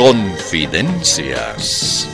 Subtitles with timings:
[0.00, 2.09] Confidencias.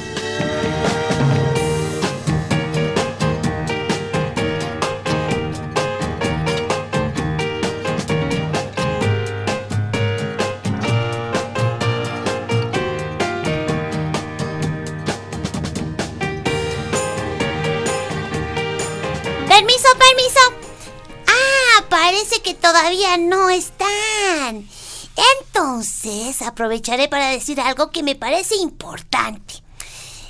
[26.57, 29.63] Aprovecharé para decir algo que me parece importante.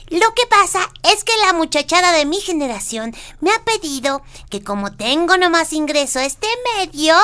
[0.08, 4.96] Lo que pasa es que la muchachada de mi generación me ha pedido que como
[4.96, 7.14] tengo nomás ingreso a este medio,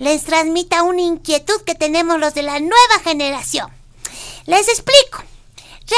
[0.00, 3.70] les transmita una inquietud que tenemos los de la nueva generación.
[4.46, 5.22] Les explico.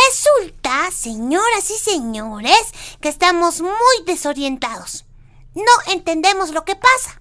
[0.09, 2.61] Resulta, señoras y señores,
[3.01, 5.07] que estamos muy desorientados.
[5.55, 7.21] No entendemos lo que pasa.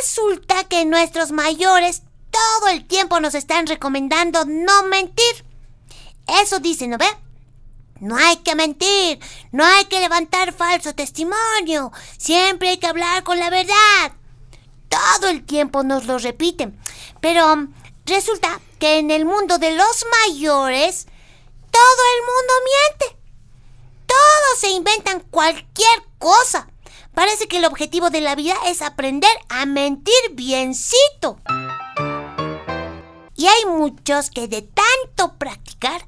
[0.00, 2.02] Resulta que nuestros mayores
[2.36, 5.44] todo el tiempo nos están recomendando no mentir.
[6.42, 7.06] Eso dicen, ¿no ve?
[8.00, 9.18] No hay que mentir,
[9.52, 14.12] no hay que levantar falso testimonio, siempre hay que hablar con la verdad.
[14.88, 16.78] Todo el tiempo nos lo repiten.
[17.20, 17.68] Pero
[18.04, 21.06] resulta que en el mundo de los mayores,
[21.70, 23.16] todo el mundo miente.
[24.06, 26.68] Todos se inventan cualquier cosa.
[27.14, 31.40] Parece que el objetivo de la vida es aprender a mentir biencito.
[33.36, 36.04] Y hay muchos que de tanto practicar,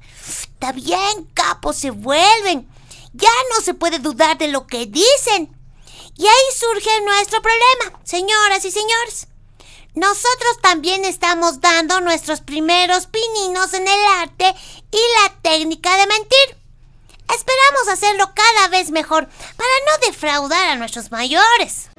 [0.73, 2.67] bien capos se vuelven.
[3.13, 5.55] Ya no se puede dudar de lo que dicen.
[6.15, 9.27] Y ahí surge nuestro problema, señoras y señores.
[9.95, 14.53] Nosotros también estamos dando nuestros primeros pininos en el arte
[14.91, 16.57] y la técnica de mentir.
[17.33, 21.89] Esperamos hacerlo cada vez mejor para no defraudar a nuestros mayores.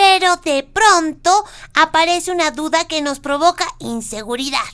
[0.00, 4.64] Pero de pronto aparece una duda que nos provoca inseguridad.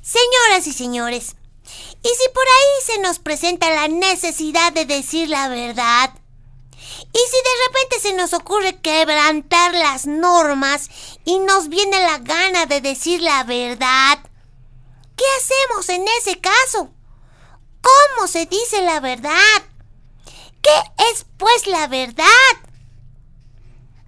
[0.00, 1.36] Señoras y señores,
[2.02, 6.14] ¿y si por ahí se nos presenta la necesidad de decir la verdad?
[6.78, 10.88] ¿Y si de repente se nos ocurre quebrantar las normas
[11.26, 14.18] y nos viene la gana de decir la verdad?
[15.14, 16.88] ¿Qué hacemos en ese caso?
[17.82, 19.62] ¿Cómo se dice la verdad?
[20.62, 22.71] ¿Qué es pues la verdad?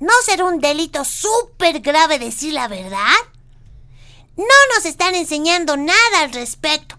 [0.04, 3.16] ¿No será un delito súper grave decir la verdad?
[4.36, 6.98] No nos están enseñando nada al respecto.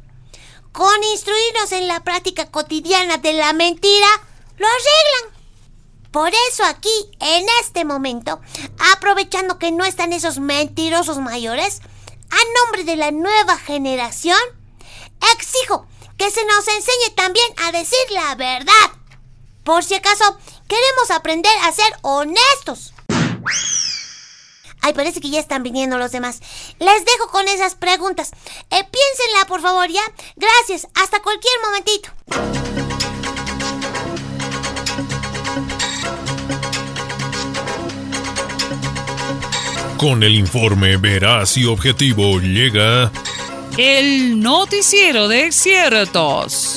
[0.71, 4.07] Con instruirnos en la práctica cotidiana de la mentira,
[4.57, 5.37] lo arreglan.
[6.09, 8.41] Por eso aquí, en este momento,
[8.91, 11.81] aprovechando que no están esos mentirosos mayores,
[12.31, 14.39] a nombre de la nueva generación,
[15.35, 15.85] exijo
[16.17, 18.91] que se nos enseñe también a decir la verdad.
[19.63, 22.94] Por si acaso, queremos aprender a ser honestos.
[24.81, 26.41] Ay, parece que ya están viniendo los demás.
[26.79, 28.31] Les dejo con esas preguntas.
[28.69, 30.03] Eh, piénsenla, por favor, ¿ya?
[30.35, 30.87] Gracias.
[30.93, 32.09] Hasta cualquier momentito.
[39.97, 43.11] Con el informe veraz y objetivo llega...
[43.77, 46.74] El noticiero de ciertos.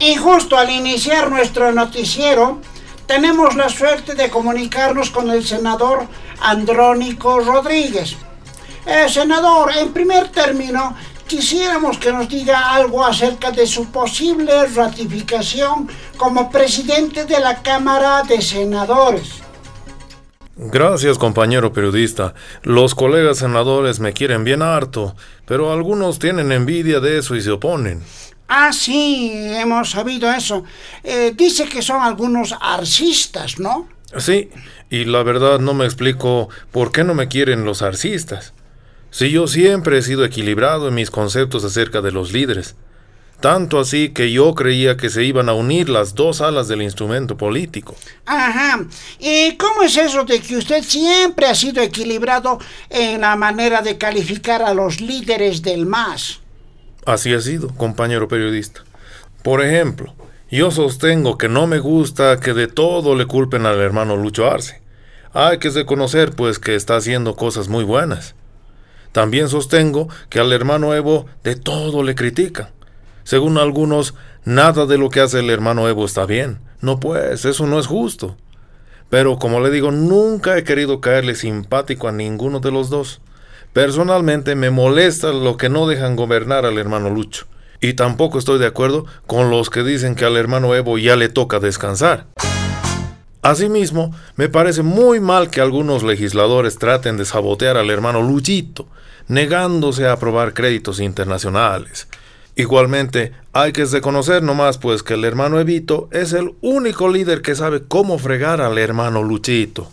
[0.00, 2.58] Y justo al iniciar nuestro noticiero,
[3.06, 6.06] tenemos la suerte de comunicarnos con el senador
[6.40, 8.16] Andrónico Rodríguez.
[8.86, 10.96] Eh, senador, en primer término,
[11.26, 18.22] quisiéramos que nos diga algo acerca de su posible ratificación como presidente de la Cámara
[18.22, 19.42] de Senadores.
[20.56, 22.34] Gracias, compañero periodista.
[22.62, 27.50] Los colegas senadores me quieren bien harto, pero algunos tienen envidia de eso y se
[27.50, 28.02] oponen.
[28.52, 30.64] Ah, sí, hemos sabido eso.
[31.04, 33.88] Eh, dice que son algunos arcistas, ¿no?
[34.18, 34.50] Sí,
[34.90, 38.52] y la verdad no me explico por qué no me quieren los arcistas.
[39.12, 42.74] Si yo siempre he sido equilibrado en mis conceptos acerca de los líderes.
[43.38, 47.36] Tanto así que yo creía que se iban a unir las dos alas del instrumento
[47.36, 47.94] político.
[48.26, 48.84] Ajá.
[49.20, 52.58] ¿Y cómo es eso de que usted siempre ha sido equilibrado
[52.88, 56.40] en la manera de calificar a los líderes del MAS?
[57.06, 58.82] Así ha sido, compañero periodista.
[59.42, 60.14] Por ejemplo,
[60.50, 64.82] yo sostengo que no me gusta que de todo le culpen al hermano Lucho Arce.
[65.32, 68.34] Hay que reconocer, pues, que está haciendo cosas muy buenas.
[69.12, 72.68] También sostengo que al hermano Evo de todo le critican.
[73.24, 74.14] Según algunos,
[74.44, 76.58] nada de lo que hace el hermano Evo está bien.
[76.80, 78.36] No pues, eso no es justo.
[79.08, 83.20] Pero como le digo, nunca he querido caerle simpático a ninguno de los dos.
[83.72, 87.46] Personalmente me molesta lo que no dejan gobernar al hermano Lucho.
[87.80, 91.28] Y tampoco estoy de acuerdo con los que dicen que al hermano Evo ya le
[91.28, 92.26] toca descansar.
[93.42, 98.86] Asimismo, me parece muy mal que algunos legisladores traten de sabotear al hermano Luchito,
[99.28, 102.08] negándose a aprobar créditos internacionales.
[102.56, 107.54] Igualmente, hay que reconocer nomás pues que el hermano Evito es el único líder que
[107.54, 109.90] sabe cómo fregar al hermano Luchito.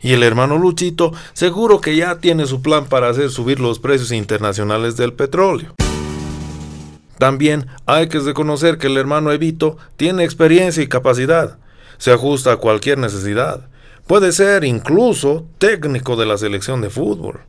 [0.00, 4.12] Y el hermano Luchito seguro que ya tiene su plan para hacer subir los precios
[4.12, 5.74] internacionales del petróleo.
[7.18, 11.58] También hay que reconocer que el hermano Evito tiene experiencia y capacidad.
[11.96, 13.68] Se ajusta a cualquier necesidad.
[14.06, 17.40] Puede ser incluso técnico de la selección de fútbol.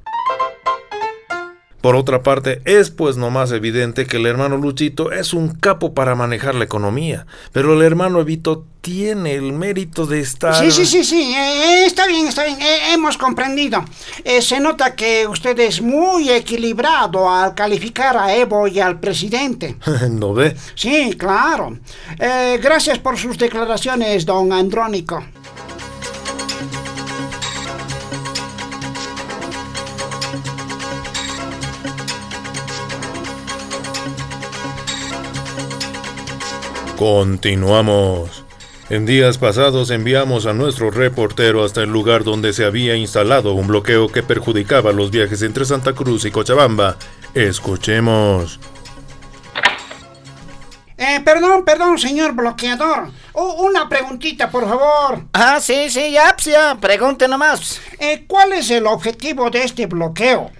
[1.82, 5.94] Por otra parte, es pues no más evidente que el hermano Luchito es un capo
[5.94, 10.56] para manejar la economía, pero el hermano Evito tiene el mérito de estar...
[10.56, 13.84] Sí, sí, sí, sí, eh, eh, está bien, está bien, eh, hemos comprendido.
[14.42, 19.78] se nota que usted es muy equilibrado al calificar a Evo y al presidente.
[20.10, 20.56] ¿No ve?
[20.76, 21.78] Sí, claro.
[22.62, 25.24] gracias por sus declaraciones, don Andrónico.
[37.00, 38.44] Continuamos.
[38.90, 43.68] En días pasados enviamos a nuestro reportero hasta el lugar donde se había instalado un
[43.68, 46.98] bloqueo que perjudicaba los viajes entre Santa Cruz y Cochabamba.
[47.34, 48.60] Escuchemos.
[50.98, 53.12] Eh, perdón, perdón, señor bloqueador.
[53.34, 55.24] una preguntita, por favor.
[55.32, 57.80] Ah, sí, sí, ya, pues ya, pregunte nomás.
[57.98, 60.52] Eh, ¿Cuál es el objetivo de este bloqueo?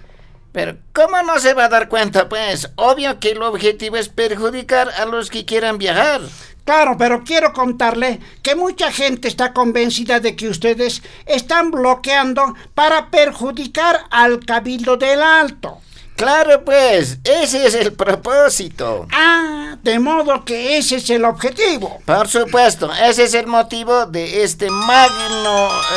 [0.52, 2.28] Pero, ¿cómo no se va a dar cuenta?
[2.28, 6.20] Pues, obvio que el objetivo es perjudicar a los que quieran viajar.
[6.64, 13.10] Claro, pero quiero contarle que mucha gente está convencida de que ustedes están bloqueando para
[13.10, 15.80] perjudicar al Cabildo del Alto.
[16.16, 19.06] Claro, pues, ese es el propósito.
[19.10, 21.98] Ah, de modo que ese es el objetivo.
[22.04, 25.68] Por supuesto, ese es el motivo de este magno...
[25.68, 25.94] Eh,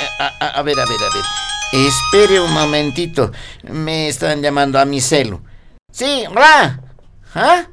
[0.00, 1.59] eh, eh, a ver, a ver, a ver.
[1.72, 3.30] Espere un momentito.
[3.62, 5.42] Me están llamando a mi celo.
[5.92, 6.80] Sí, hola.
[7.34, 7.66] ¿Ah?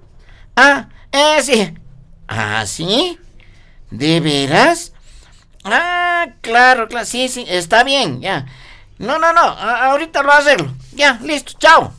[0.55, 1.73] Ah, eh.
[2.27, 3.19] ¿Ah, sí?
[3.89, 4.93] ¿De veras?
[5.63, 7.05] Ah, claro, claro.
[7.05, 8.45] Sí, sí, está bien, ya.
[8.99, 9.41] No, no, no.
[9.41, 10.73] ahorita lo arreglo.
[10.93, 11.93] Ya, listo, chao.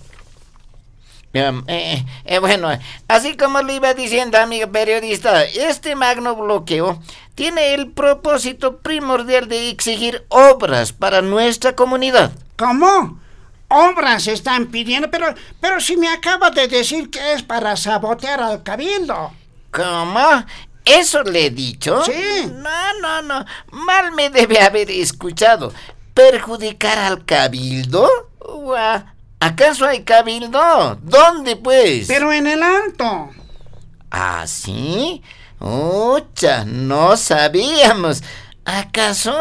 [1.34, 2.69] Eh, eh, bueno,
[3.06, 7.00] así como le iba diciendo, amigo periodista, este magno bloqueo
[7.34, 12.32] tiene el propósito primordial de exigir obras para nuestra comunidad.
[12.56, 13.20] ¿Cómo?
[13.69, 18.62] Obras están pidiendo, pero, pero si me acaba de decir que es para sabotear al
[18.62, 19.32] cabildo.
[19.70, 20.44] ¿Cómo?
[20.84, 22.02] ¿Eso le he dicho?
[22.04, 22.46] Sí.
[22.46, 23.44] No, no, no.
[23.70, 25.72] Mal me debe haber escuchado.
[26.14, 28.08] ¿Perjudicar al cabildo?
[29.40, 30.99] ¿Acaso hay cabildo?
[31.02, 32.08] ¿Dónde, pues?
[32.08, 33.31] Pero en el alto.
[34.11, 35.23] ¿Ah, sí?
[35.61, 36.64] ¡Ucha!
[36.64, 38.23] No sabíamos.
[38.64, 39.32] ¿Acaso?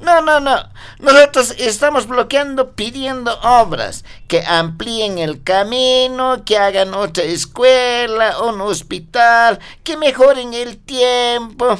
[0.00, 0.56] No, no, no.
[0.98, 9.60] Nosotros estamos bloqueando pidiendo obras que amplíen el camino, que hagan otra escuela, un hospital,
[9.84, 11.78] que mejoren el tiempo.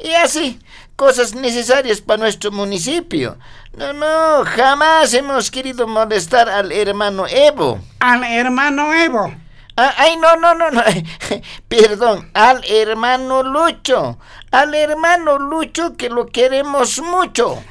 [0.00, 0.58] Y así,
[0.96, 3.38] cosas necesarias para nuestro municipio.
[3.76, 7.80] No, no, jamás hemos querido molestar al hermano Evo.
[8.00, 9.34] ¿Al hermano Evo?
[9.76, 10.82] Ah, ay, no, no, no, no.
[11.68, 14.18] Perdón, al hermano Lucho.
[14.52, 17.62] Al hermano Lucho que lo queremos mucho.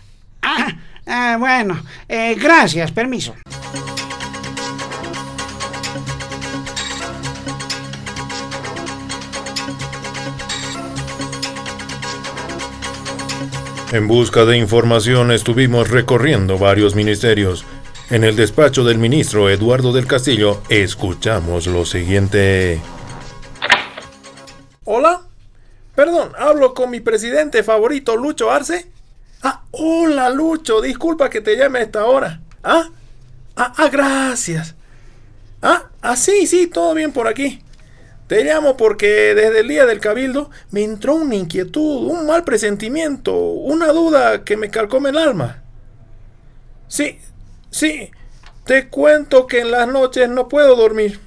[0.41, 0.67] Ah,
[1.07, 3.33] ah bueno, eh, gracias, permiso.
[13.93, 17.63] En busca de información estuvimos recorriendo varios ministerios.
[18.09, 22.81] En el despacho del ministro Eduardo del Castillo escuchamos lo siguiente.
[24.85, 25.21] Hola.
[25.93, 28.89] Perdón, hablo con mi presidente favorito, Lucho Arce.
[29.43, 32.41] Ah, hola Lucho, disculpa que te llame a esta hora.
[32.63, 32.89] Ah,
[33.55, 34.73] ah, ah gracias.
[35.61, 37.61] Ah, ah, sí, sí, todo bien por aquí.
[38.27, 43.35] Te llamo porque desde el día del cabildo me entró una inquietud, un mal presentimiento,
[43.35, 45.63] una duda que me calcó el alma.
[46.87, 47.19] Sí,
[47.69, 48.11] sí,
[48.65, 51.19] te cuento que en las noches no puedo dormir.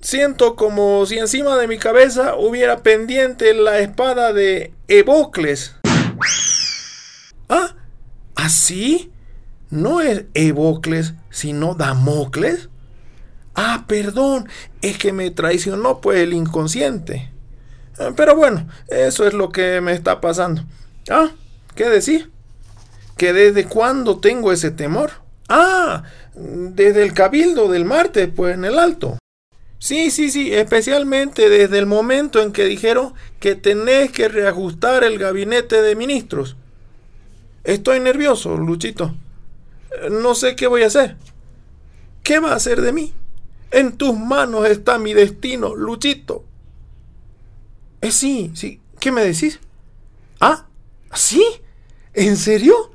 [0.00, 5.74] Siento como si encima de mi cabeza hubiera pendiente la espada de Evocles.
[7.48, 7.74] ¿Ah?
[8.36, 9.10] ¿Así?
[9.70, 12.68] ¿No es Evocles, sino Damocles?
[13.60, 14.48] Ah, perdón,
[14.82, 17.28] es que me traicionó pues el inconsciente.
[17.98, 20.62] Ah, pero bueno, eso es lo que me está pasando.
[21.10, 21.32] Ah,
[21.74, 22.30] ¿qué decir?
[23.16, 25.10] ¿Que desde cuándo tengo ese temor?
[25.48, 26.04] Ah,
[26.36, 29.18] desde el cabildo del martes, pues en el alto.
[29.80, 35.18] Sí, sí, sí, especialmente desde el momento en que dijeron que tenés que reajustar el
[35.18, 36.54] gabinete de ministros.
[37.64, 39.16] Estoy nervioso, Luchito.
[40.12, 41.16] No sé qué voy a hacer.
[42.22, 43.14] ¿Qué va a hacer de mí?
[43.70, 46.44] En tus manos está mi destino, Luchito.
[48.00, 48.80] Eh, sí, sí.
[49.00, 49.60] ¿Qué me decís?
[50.40, 50.66] ¿Ah?
[51.14, 51.44] ¿Sí?
[52.14, 52.92] ¿En serio?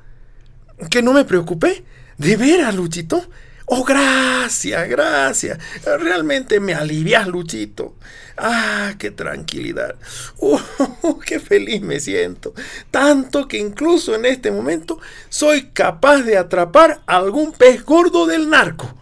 [0.89, 1.83] ¿Que no me preocupé?
[2.17, 3.23] ¿De veras, Luchito?
[3.65, 5.57] Oh, gracias, gracias.
[5.85, 7.95] Realmente me alivias, Luchito.
[8.37, 9.95] Ah, qué tranquilidad.
[10.37, 10.59] Uh,
[11.25, 12.53] qué feliz me siento.
[12.91, 14.99] Tanto que incluso en este momento
[15.29, 18.93] soy capaz de atrapar algún pez gordo del narco.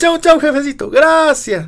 [0.00, 0.88] Chao, chao, jefecito.
[0.88, 1.66] Gracias.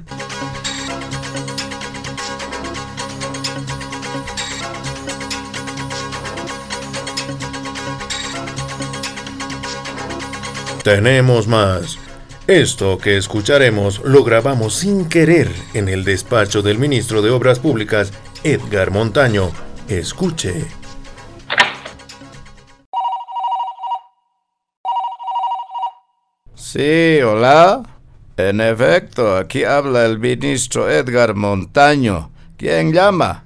[10.83, 11.99] Tenemos más.
[12.47, 18.15] Esto que escucharemos lo grabamos sin querer en el despacho del ministro de Obras Públicas,
[18.45, 19.51] Edgar Montaño.
[19.89, 20.65] Escuche.
[26.55, 27.92] Sí, hola.
[28.37, 32.31] En efecto, aquí habla el ministro Edgar Montaño.
[32.57, 33.45] ¿Quién llama?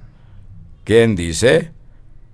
[0.83, 1.71] ¿Quién dice?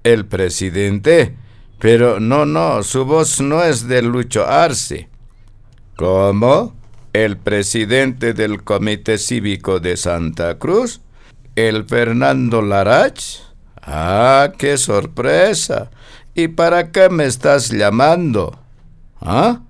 [0.04, 1.36] El presidente.
[1.80, 5.10] Pero no, no, su voz no es de Lucho Arce.
[5.96, 6.76] ¿Cómo?
[7.12, 11.02] ¿El presidente del Comité Cívico de Santa Cruz?
[11.56, 13.22] ¿El Fernando Larach?
[13.82, 15.92] Ah, qué sorpresa.
[16.36, 18.60] ¿Y para qué me estás llamando?
[19.20, 19.62] ¿Ah?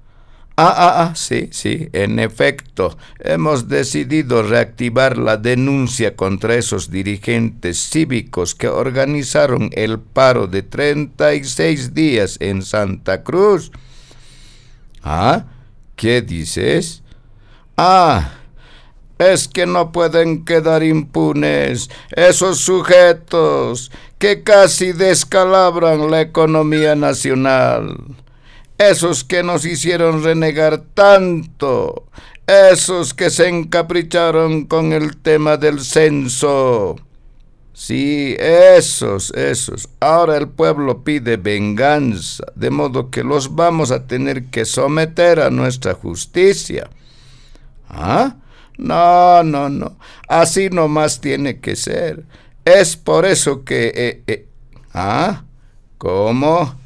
[0.55, 7.89] Ah, ah, ah, sí, sí, en efecto, hemos decidido reactivar la denuncia contra esos dirigentes
[7.89, 13.71] cívicos que organizaron el paro de 36 días en Santa Cruz.
[15.01, 15.45] ¿Ah?
[15.95, 17.01] ¿Qué dices?
[17.75, 18.33] Ah,
[19.17, 27.97] es que no pueden quedar impunes esos sujetos que casi descalabran la economía nacional
[28.77, 32.07] esos que nos hicieron renegar tanto,
[32.47, 36.95] esos que se encapricharon con el tema del censo.
[37.73, 39.89] Sí, esos, esos.
[39.99, 45.49] Ahora el pueblo pide venganza, de modo que los vamos a tener que someter a
[45.49, 46.89] nuestra justicia.
[47.89, 48.35] ¿Ah?
[48.77, 49.97] No, no, no.
[50.27, 52.25] Así nomás tiene que ser.
[52.65, 53.91] Es por eso que...
[53.95, 54.47] Eh, eh,
[54.93, 55.43] ¿Ah?
[55.97, 56.82] ¿Cómo?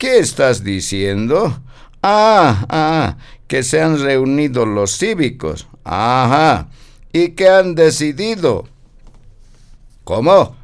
[0.00, 1.60] ¿Qué estás diciendo?
[2.02, 3.16] Ah, ah,
[3.46, 5.68] que se han reunido los cívicos.
[5.84, 6.68] Ajá.
[7.12, 8.64] ¿Y qué han decidido?
[10.04, 10.56] ¿Cómo?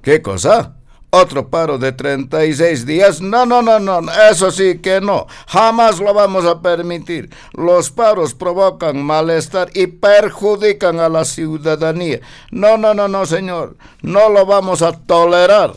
[0.00, 0.76] ¿Qué cosa?
[1.10, 3.20] ¿Otro paro de 36 días?
[3.20, 5.26] No, no, no, no, eso sí que no.
[5.48, 7.30] Jamás lo vamos a permitir.
[7.52, 12.20] Los paros provocan malestar y perjudican a la ciudadanía.
[12.52, 13.76] No, no, no, no, señor.
[14.02, 15.72] No lo vamos a tolerar.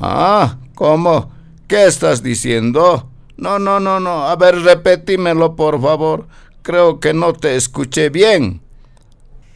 [0.00, 1.32] Ah, ¿Cómo?
[1.66, 3.10] ¿Qué estás diciendo?
[3.36, 4.24] No, no, no, no.
[4.24, 6.26] A ver, repetímelo, por favor.
[6.62, 8.60] Creo que no te escuché bien.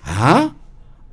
[0.04, 0.52] ¿Ah?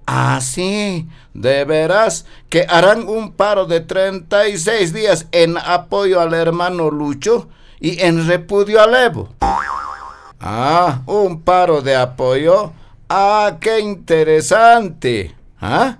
[0.07, 1.07] Ah, sí.
[1.33, 8.01] ¿De veras que harán un paro de 36 días en apoyo al hermano Lucho y
[8.01, 9.29] en repudio al Evo?
[10.39, 12.73] Ah, un paro de apoyo.
[13.07, 15.35] Ah, qué interesante.
[15.61, 15.97] ¿Ah?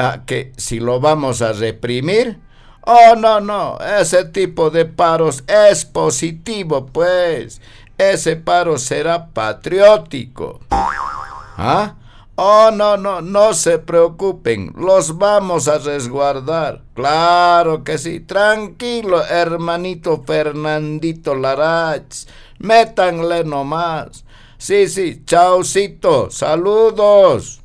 [0.00, 2.38] Ah, que si lo vamos a reprimir,
[2.82, 7.60] Oh, no, no, ese tipo de paros es positivo, pues.
[7.98, 10.60] Ese paro será patriótico.
[10.70, 11.94] ¿Ah?
[12.36, 16.80] Oh, no, no, no se preocupen, los vamos a resguardar.
[16.94, 22.26] Claro que sí, tranquilo, hermanito Fernandito Larach.
[22.58, 24.24] Métanle nomás.
[24.56, 27.60] Sí, sí, chaucito, saludos.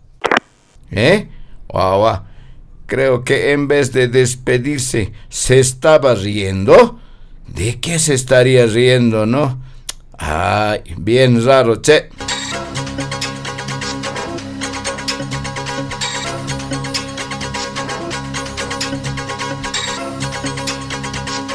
[0.92, 1.30] ¿Eh?
[1.76, 2.22] Guau,
[2.86, 7.00] Creo que en vez de despedirse, se estaba riendo.
[7.48, 9.60] ¿De qué se estaría riendo, no?
[10.18, 12.10] Ay, bien raro, che.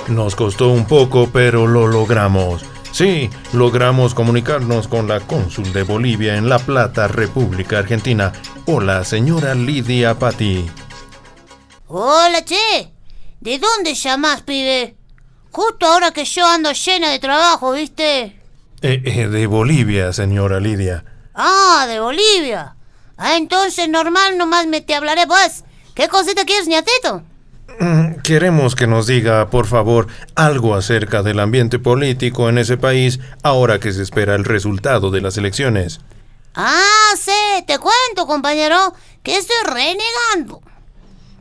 [0.08, 2.69] Nos costó un poco, pero lo logramos.
[2.92, 8.32] Sí, logramos comunicarnos con la cónsul de Bolivia en La Plata, República Argentina.
[8.66, 10.66] Hola, señora Lidia Patti.
[11.86, 12.92] Hola, che.
[13.40, 14.96] ¿De dónde llamás, pibe?
[15.52, 18.40] Justo ahora que yo ando llena de trabajo, ¿viste?
[18.82, 21.04] Eh, eh, de Bolivia, señora Lidia.
[21.34, 22.76] Ah, de Bolivia.
[23.16, 25.64] Ah, entonces normal nomás me te hablaré, pues.
[25.94, 27.22] ¿Qué cosita quieres, ñatito?
[27.80, 33.20] Mm, queremos que nos diga, por favor, algo acerca del ambiente político en ese país
[33.42, 36.00] ahora que se espera el resultado de las elecciones.
[36.54, 40.60] Ah, sí, te cuento, compañero, que estoy renegando.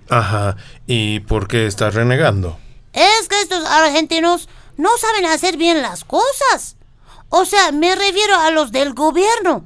[0.08, 0.55] Ajá,
[0.88, 2.58] ¿y por qué estás renegando?
[2.93, 6.77] Es que estos argentinos no saben hacer bien las cosas.
[7.27, 9.65] O sea, me refiero a los del gobierno.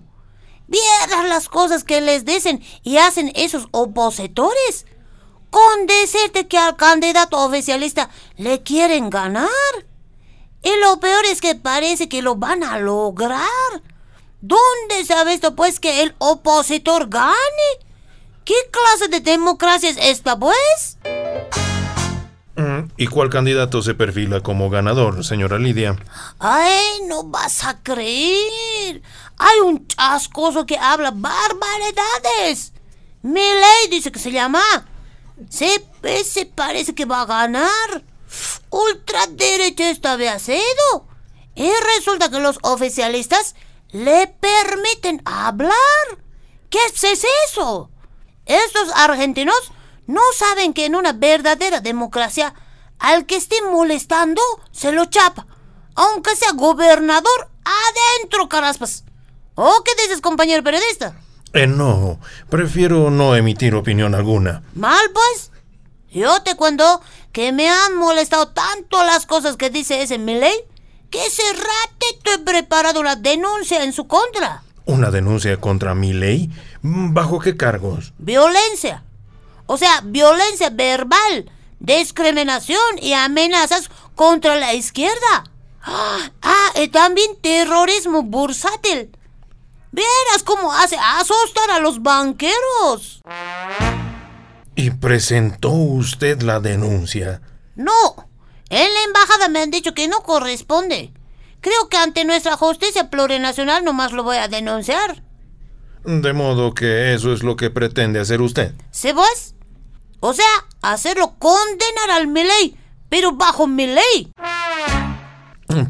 [0.67, 4.87] Vieras las cosas que les dicen y hacen esos opositores.
[5.53, 9.47] Con decirte que al candidato oficialista le quieren ganar.
[10.63, 13.83] Y lo peor es que parece que lo van a lograr.
[14.41, 17.35] ¿Dónde se ha visto pues que el opositor gane?
[18.43, 20.97] ¿Qué clase de democracia es esta pues?
[22.55, 25.95] Mm, ¿Y cuál candidato se perfila como ganador, señora Lidia?
[26.39, 29.03] Ay, no vas a creer.
[29.37, 32.73] Hay un chascoso que habla barbaridades.
[33.21, 34.63] ley dice que se llama.
[35.49, 35.79] Se
[36.55, 38.03] parece que va a ganar.
[38.69, 41.07] Ultraderecha esta vez sido.
[41.55, 43.55] Y resulta que los oficialistas
[43.91, 45.73] le permiten hablar.
[46.69, 47.91] ¿Qué es eso?
[48.45, 49.71] Estos argentinos
[50.07, 52.53] no saben que en una verdadera democracia
[52.99, 55.45] al que esté molestando se lo chapa,
[55.95, 59.03] aunque sea gobernador adentro, caraspas.
[59.55, 61.15] ¿O qué dices, compañero periodista?
[61.53, 62.19] Eh, no,
[62.49, 64.63] prefiero no emitir opinión alguna.
[64.73, 65.51] Mal, pues.
[66.11, 70.53] Yo te cuento que me han molestado tanto las cosas que dice ese Milley
[71.09, 74.63] que ese ratito he preparado una denuncia en su contra.
[74.85, 76.49] ¿Una denuncia contra Milley?
[76.81, 78.13] ¿Bajo qué cargos?
[78.17, 79.03] Violencia.
[79.67, 85.43] O sea, violencia verbal, discriminación y amenazas contra la izquierda.
[85.83, 89.11] Ah, y también terrorismo bursátil.
[89.93, 93.21] Verás cómo hace asustar a los banqueros.
[94.75, 97.41] ¿Y presentó usted la denuncia?
[97.75, 98.27] No.
[98.69, 101.13] En la embajada me han dicho que no corresponde.
[101.61, 105.21] Creo que ante nuestra justicia plurinacional nomás lo voy a denunciar.
[106.03, 108.73] De modo que eso es lo que pretende hacer usted.
[108.89, 109.53] ¿Se vos?
[110.21, 112.75] O sea, hacerlo condenar al Miley,
[113.09, 114.33] pero bajo mi ley.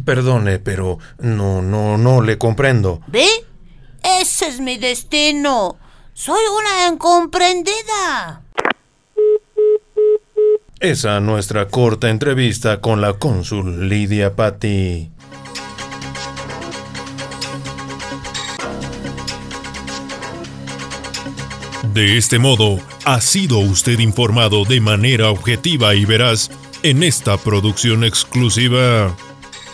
[0.03, 2.99] Perdone, pero no, no, no le comprendo.
[3.07, 3.27] ¿Ve?
[4.03, 5.77] Ese es mi destino.
[6.13, 8.41] Soy una incomprendida.
[10.79, 15.09] Esa nuestra corta entrevista con la cónsul Lidia Patti.
[21.93, 26.49] De este modo, ha sido usted informado de manera objetiva y veraz
[26.81, 29.15] en esta producción exclusiva.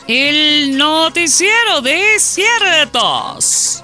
[0.07, 3.83] El noticiero de ciertos.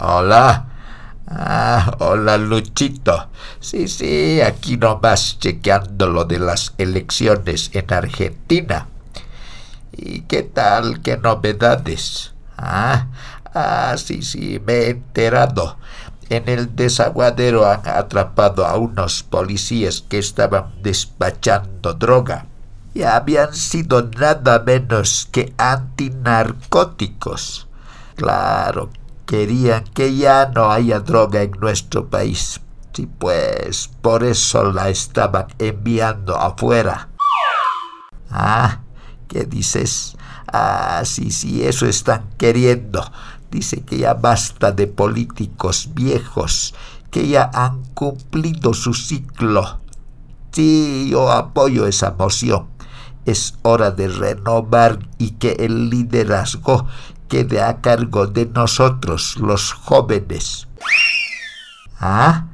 [0.00, 0.64] Hola.
[1.30, 3.28] Ah, hola Luchito.
[3.60, 8.86] Sí, sí, aquí nomás chequeando lo de las elecciones en Argentina.
[9.92, 11.02] ¿Y qué tal?
[11.02, 12.32] ¿Qué novedades?
[12.56, 13.08] Ah,
[13.52, 15.76] ah, sí, sí, me he enterado.
[16.30, 22.46] En el desaguadero han atrapado a unos policías que estaban despachando droga.
[22.94, 27.68] Y habían sido nada menos que antinarcóticos.
[28.14, 28.90] Claro,
[29.28, 32.62] querían que ya no haya droga en nuestro país.
[32.94, 37.10] Sí, pues por eso la estaban enviando afuera.
[38.30, 38.80] Ah,
[39.28, 40.16] ¿qué dices?
[40.50, 43.04] Ah, sí, sí, eso están queriendo.
[43.50, 46.74] Dice que ya basta de políticos viejos,
[47.10, 49.80] que ya han cumplido su ciclo.
[50.52, 52.66] Sí, yo apoyo esa moción.
[53.26, 56.86] Es hora de renovar y que el liderazgo
[57.28, 60.66] quede a cargo de nosotros, los jóvenes.
[62.00, 62.46] ¿Ah?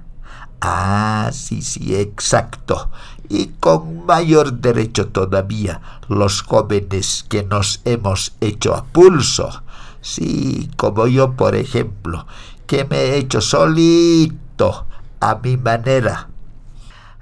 [0.61, 2.91] Ah, sí, sí, exacto.
[3.29, 9.63] Y con mayor derecho todavía los jóvenes que nos hemos hecho a pulso.
[10.01, 12.27] Sí, como yo, por ejemplo,
[12.67, 14.87] que me he hecho solito,
[15.21, 16.29] a mi manera.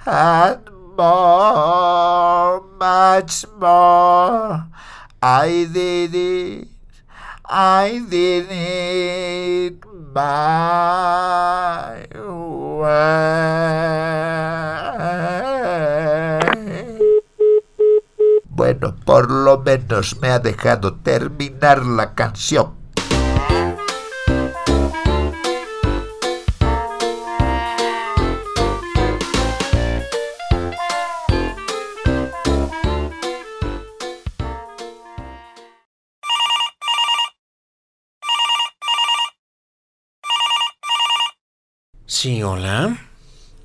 [0.05, 4.65] And more, much more.
[5.23, 6.72] I did it.
[7.55, 9.85] I did it.
[18.49, 22.82] Bueno, por lo menos me ha dejado terminar la canción.
[42.23, 42.97] Sí, hola.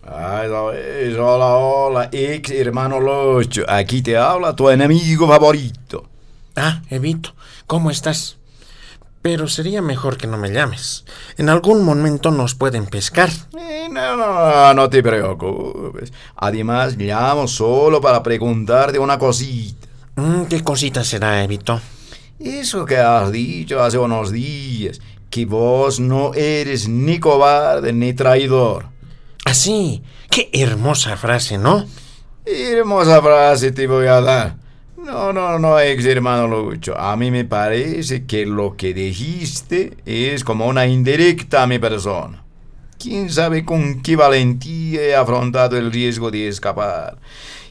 [0.04, 3.63] Ay, hola, hola, ex hermano Locho.
[3.67, 6.06] Aquí te habla tu enemigo favorito.
[6.56, 7.36] Ah, Evito,
[7.67, 8.38] ¿cómo estás?
[9.22, 11.06] Pero sería mejor que no me llames.
[11.38, 13.30] En algún momento nos pueden pescar.
[13.60, 16.12] Eh, no, no, no te preocupes.
[16.38, 19.88] Además, llamo solo para preguntarte una cosita.
[20.15, 21.80] Mm, ¿Qué cosita será, Evito?
[22.39, 28.86] Eso que has dicho hace unos días, que vos no eres ni cobarde ni traidor.
[29.46, 31.86] Así, qué hermosa frase, ¿no?
[32.46, 34.56] Hermosa frase te voy a dar.
[34.98, 36.98] No, no, no, ex hermano Lucho.
[36.98, 42.44] A mí me parece que lo que dijiste es como una indirecta a mi persona.
[43.00, 47.20] ¿Quién sabe con qué valentía he afrontado el riesgo de escapar?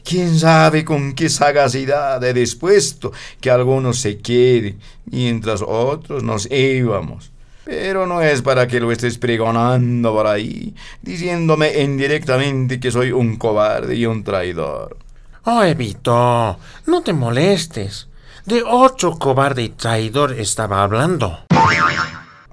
[0.03, 7.31] ¿Quién sabe con qué sagacidad he dispuesto que algunos se queden mientras otros nos íbamos?
[7.67, 13.35] Pero no es para que lo estés pregonando por ahí, diciéndome indirectamente que soy un
[13.35, 14.95] cobarde y un traidor.
[15.43, 18.07] Oh, Evito, no te molestes.
[18.45, 21.39] De ocho cobarde y traidor estaba hablando.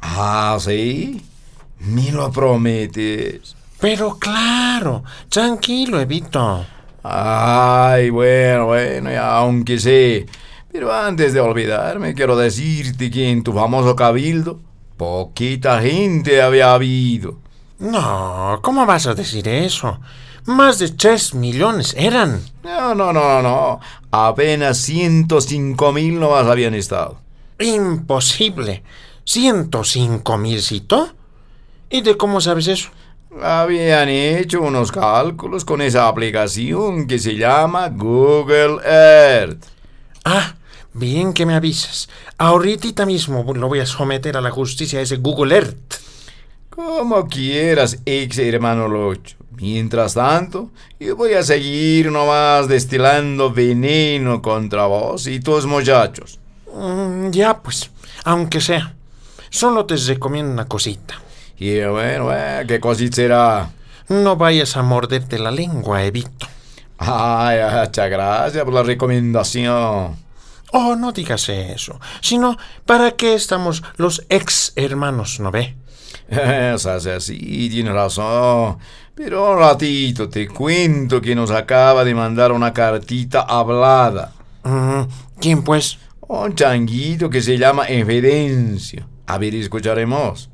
[0.00, 1.24] Ah, ¿sí?
[1.78, 3.54] ¿Me lo prometes?
[3.78, 6.66] Pero claro, tranquilo, Evito.
[7.04, 10.26] Ay, bueno, bueno, ya aunque sé.
[10.72, 14.58] Pero antes de olvidarme, quiero decirte que en tu famoso cabildo,
[14.96, 17.38] poquita gente había habido.
[17.78, 19.98] No, ¿cómo vas a decir eso?
[20.46, 22.40] Más de tres millones eran.
[22.62, 23.80] No, no, no, no.
[24.10, 27.18] Apenas 105 mil nomás habían estado.
[27.58, 28.82] Imposible.
[29.26, 31.08] ¿105 milcito?
[31.90, 32.90] ¿Y de cómo sabes eso?
[33.42, 39.64] Habían hecho unos cálculos con esa aplicación que se llama Google Earth.
[40.24, 40.54] Ah,
[40.94, 42.08] bien que me avisas.
[42.38, 45.94] Ahorita mismo lo voy a someter a la justicia a ese Google Earth.
[46.70, 49.36] Como quieras, ex hermano Locho.
[49.56, 56.40] Mientras tanto, yo voy a seguir nomás destilando veneno contra vos y tus muchachos.
[56.74, 57.90] Mm, ya pues,
[58.24, 58.94] aunque sea.
[59.50, 61.14] Solo te recomiendo una cosita.
[61.56, 63.70] Y bueno, eh, ¿qué cosita será?
[64.08, 66.48] No vayas a morderte la lengua, Evito.
[66.98, 70.23] Ay, muchas gracias por la recomendación.
[70.76, 72.00] Oh, no digas eso.
[72.20, 75.76] Sino, ¿para qué estamos los ex hermanos, no ve?
[76.28, 78.78] Es así, tienes razón.
[79.14, 84.32] Pero un ratito te cuento que nos acaba de mandar una cartita hablada.
[84.64, 85.02] Mm,
[85.40, 85.98] ¿Quién pues?
[86.22, 89.06] Un changuito que se llama Evidencio.
[89.28, 90.50] A ver, escucharemos.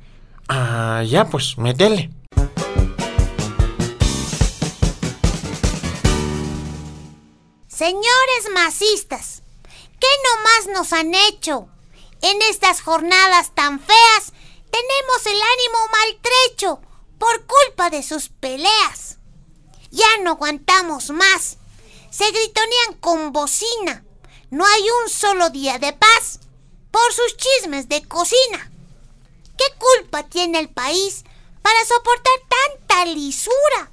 [0.48, 2.10] Ah, ya pues, métele.
[7.68, 9.39] Señores masistas,
[10.00, 11.68] ¿qué nomás nos han hecho?
[12.22, 14.32] En estas jornadas tan feas
[14.70, 16.80] tenemos el ánimo maltrecho
[17.18, 19.18] por culpa de sus peleas.
[19.90, 21.58] Ya no aguantamos más.
[22.10, 24.04] Se gritonean con bocina.
[24.50, 26.40] No hay un solo día de paz
[26.90, 28.70] por sus chismes de cocina.
[29.56, 31.24] ¿Qué culpa tiene el país
[31.62, 33.92] para soportar tanta lisura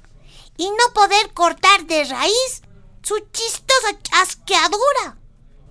[0.56, 2.62] y no poder cortar de raíz
[3.02, 5.17] su chistosa chasqueadura?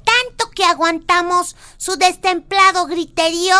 [0.07, 3.55] Tanto que aguantamos su destemplado griterío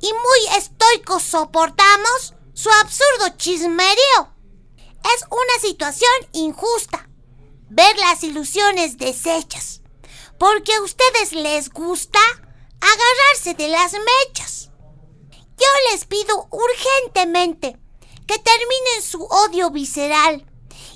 [0.00, 4.34] y muy estoicos soportamos su absurdo chismerío.
[5.14, 7.08] Es una situación injusta
[7.70, 9.80] ver las ilusiones deshechas,
[10.38, 12.20] porque a ustedes les gusta
[12.80, 14.70] agarrarse de las mechas.
[15.32, 17.78] Yo les pido urgentemente
[18.26, 20.46] que terminen su odio visceral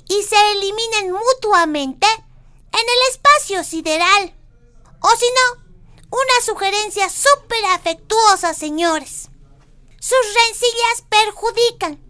[0.07, 4.35] y se eliminen mutuamente en el espacio sideral.
[5.07, 5.63] O si no,
[6.09, 9.29] una sugerencia súper afectuosa, señores.
[9.99, 12.03] Sus rencillas perjudican.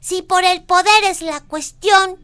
[0.00, 2.16] Si por el poder es la cuestión,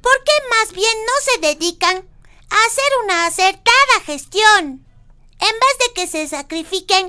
[0.00, 2.08] ¿por qué más bien no se dedican
[2.50, 4.86] a hacer una acertada gestión?
[5.40, 7.06] En vez de que se sacrifiquen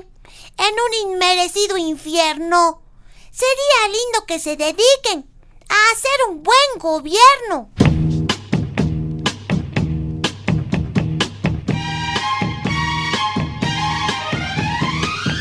[0.58, 2.82] en un inmerecido infierno,
[3.30, 5.32] sería lindo que se dediquen
[5.68, 7.70] a hacer un buen gobierno.